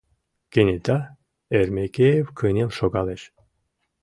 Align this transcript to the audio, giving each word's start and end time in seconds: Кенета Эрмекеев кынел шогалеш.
Кенета 0.51 0.97
Эрмекеев 1.57 2.27
кынел 2.37 2.69
шогалеш. 2.79 3.21